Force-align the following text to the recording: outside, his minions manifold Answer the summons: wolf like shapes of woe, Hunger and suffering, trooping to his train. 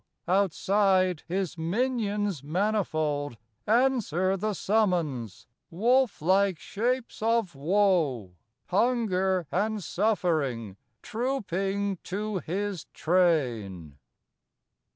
outside, 0.27 1.21
his 1.27 1.59
minions 1.59 2.41
manifold 2.43 3.37
Answer 3.67 4.35
the 4.35 4.55
summons: 4.55 5.45
wolf 5.69 6.23
like 6.23 6.57
shapes 6.57 7.21
of 7.21 7.53
woe, 7.53 8.33
Hunger 8.69 9.45
and 9.51 9.83
suffering, 9.83 10.75
trooping 11.03 11.97
to 12.05 12.39
his 12.39 12.85
train. 12.95 13.99